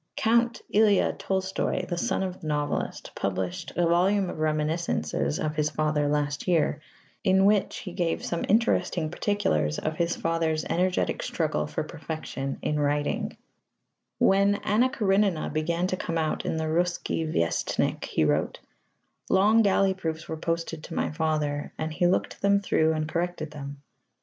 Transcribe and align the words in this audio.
Count 0.17 0.63
Ilya 0.71 1.13
Tolstoy, 1.19 1.85
the 1.85 1.95
son 1.95 2.23
of 2.23 2.41
the 2.41 2.47
novelist, 2.47 3.11
published 3.13 3.73
a 3.75 3.85
volume 3.85 4.31
of 4.31 4.39
reminiscences 4.39 5.37
of 5.37 5.55
his 5.55 5.69
father 5.69 6.07
last 6.07 6.47
year, 6.47 6.81
in 7.23 7.45
which 7.45 7.77
he 7.77 7.91
gave 7.93 8.25
some 8.25 8.43
interesting 8.49 9.11
particulars 9.11 9.77
of 9.77 9.97
his 9.97 10.15
father's 10.15 10.65
energetic 10.65 11.21
struggle 11.21 11.67
for 11.67 11.83
perfection 11.83 12.57
in 12.63 12.79
writing: 12.79 13.37
When 14.17 14.55
Anna 14.63 14.89
Karénina 14.89 15.53
began 15.53 15.85
to 15.85 15.97
come 15.97 16.17
out 16.17 16.47
in 16.47 16.57
the 16.57 16.63
Russki 16.63 17.31
Vyéstnik 17.31 18.05
[he 18.05 18.25
wrote], 18.25 18.59
long 19.29 19.61
galley 19.61 19.93
proofs 19.93 20.27
were 20.27 20.35
posted 20.35 20.83
to 20.85 20.95
my 20.95 21.11
father, 21.11 21.73
and 21.77 21.93
he 21.93 22.07
looked 22.07 22.41
them 22.41 22.59
through 22.59 22.93
and 22.93 23.07
corrected 23.07 23.51
them. 23.51 23.83